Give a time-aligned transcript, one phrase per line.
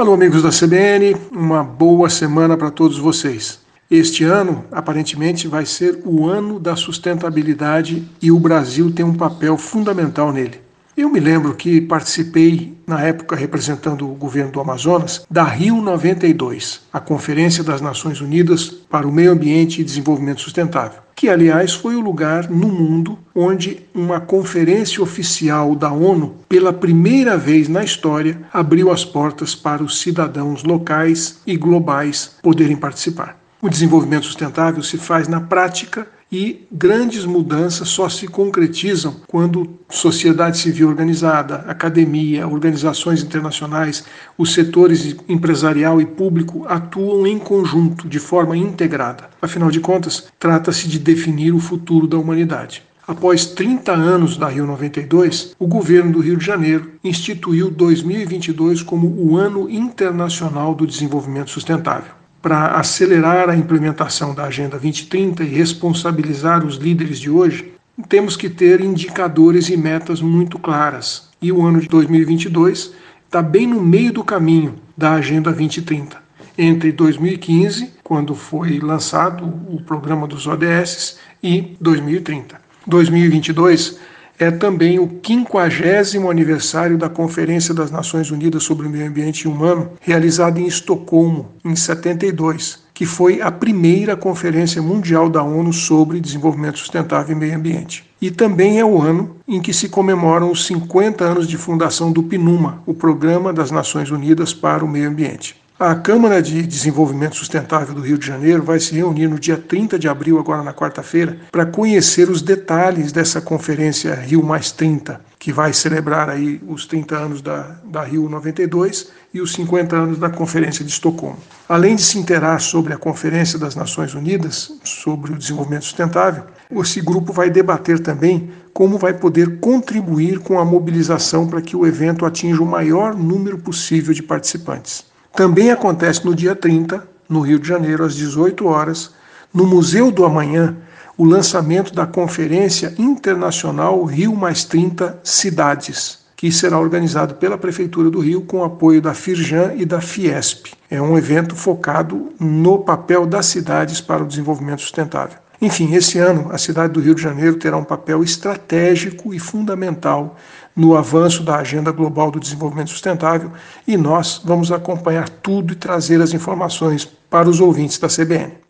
[0.00, 3.60] Alô, amigos da CBN, uma boa semana para todos vocês.
[3.90, 9.58] Este ano, aparentemente, vai ser o ano da sustentabilidade e o Brasil tem um papel
[9.58, 10.58] fundamental nele.
[11.00, 16.82] Eu me lembro que participei, na época representando o governo do Amazonas, da Rio 92,
[16.92, 21.96] a Conferência das Nações Unidas para o Meio Ambiente e Desenvolvimento Sustentável, que, aliás, foi
[21.96, 28.38] o lugar no mundo onde uma conferência oficial da ONU, pela primeira vez na história,
[28.52, 33.40] abriu as portas para os cidadãos locais e globais poderem participar.
[33.62, 40.58] O desenvolvimento sustentável se faz na prática e grandes mudanças só se concretizam quando sociedade
[40.58, 44.04] civil organizada, academia, organizações internacionais,
[44.38, 49.28] os setores empresarial e público atuam em conjunto, de forma integrada.
[49.42, 52.82] Afinal de contas, trata-se de definir o futuro da humanidade.
[53.06, 59.08] Após 30 anos da Rio 92, o governo do Rio de Janeiro instituiu 2022 como
[59.08, 66.64] o Ano Internacional do Desenvolvimento Sustentável para acelerar a implementação da Agenda 2030 e responsabilizar
[66.64, 67.72] os líderes de hoje,
[68.08, 71.28] temos que ter indicadores e metas muito claras.
[71.40, 72.92] E o ano de 2022
[73.26, 76.18] está bem no meio do caminho da Agenda 2030.
[76.56, 82.60] Entre 2015, quando foi lançado o programa dos ODS, e 2030.
[82.86, 83.98] 2022
[84.40, 89.90] é também o 50 aniversário da Conferência das Nações Unidas sobre o Meio Ambiente Humano,
[90.00, 96.78] realizada em Estocolmo, em 72, que foi a primeira conferência mundial da ONU sobre desenvolvimento
[96.78, 98.04] sustentável e meio ambiente.
[98.20, 102.22] E também é o ano em que se comemoram os 50 anos de fundação do
[102.22, 105.56] PNUMA, o Programa das Nações Unidas para o Meio Ambiente.
[105.82, 109.98] A Câmara de Desenvolvimento Sustentável do Rio de Janeiro vai se reunir no dia 30
[109.98, 115.50] de abril, agora na quarta-feira, para conhecer os detalhes dessa conferência Rio Mais 30, que
[115.50, 120.28] vai celebrar aí os 30 anos da, da Rio 92 e os 50 anos da
[120.28, 121.38] Conferência de Estocolmo.
[121.66, 127.00] Além de se interar sobre a Conferência das Nações Unidas sobre o Desenvolvimento Sustentável, esse
[127.00, 132.26] grupo vai debater também como vai poder contribuir com a mobilização para que o evento
[132.26, 135.08] atinja o maior número possível de participantes.
[135.34, 139.12] Também acontece no dia 30, no Rio de Janeiro, às 18 horas,
[139.52, 140.76] no Museu do Amanhã,
[141.16, 148.20] o lançamento da Conferência Internacional Rio Mais 30 Cidades, que será organizado pela Prefeitura do
[148.20, 150.72] Rio com apoio da Firjan e da Fiesp.
[150.90, 155.38] É um evento focado no papel das cidades para o desenvolvimento sustentável.
[155.60, 160.36] Enfim, esse ano a cidade do Rio de Janeiro terá um papel estratégico e fundamental
[160.74, 163.52] no avanço da agenda global do desenvolvimento sustentável
[163.86, 168.60] e nós vamos acompanhar tudo e trazer as informações para os ouvintes da CBN.